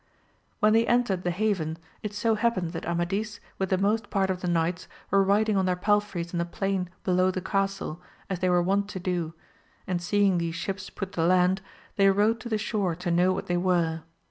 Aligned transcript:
When 0.61 0.73
they 0.73 0.87
entered 0.87 1.21
the 1.21 1.29
haven, 1.29 1.77
it 2.01 2.11
so 2.15 2.33
happened 2.33 2.71
that 2.71 2.87
Amadis 2.87 3.39
with 3.59 3.69
the 3.69 3.77
most 3.77 4.09
part 4.09 4.31
of 4.31 4.41
the 4.41 4.47
knights 4.47 4.87
were 5.11 5.23
riding 5.23 5.55
on 5.55 5.67
their 5.67 5.75
palfreys 5.75 6.33
in 6.33 6.39
the 6.39 6.43
plain 6.45 6.89
below 7.03 7.29
the 7.29 7.39
castle, 7.39 8.01
as 8.27 8.39
they 8.39 8.49
were 8.49 8.63
wont 8.63 8.89
to 8.89 8.99
do, 8.99 9.35
and 9.85 10.01
seeing 10.01 10.39
these 10.39 10.55
ships 10.55 10.89
put 10.89 11.11
to 11.11 11.23
land, 11.23 11.61
they 11.97 12.09
rode 12.09 12.39
to 12.39 12.49
the 12.49 12.57
shore 12.57 12.95
to 12.95 13.11
know 13.11 13.31
what 13.31 13.45
they 13.45 13.57
were. 13.57 14.01